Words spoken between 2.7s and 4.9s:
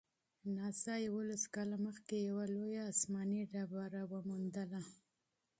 آسماني ډبره کشف کړه.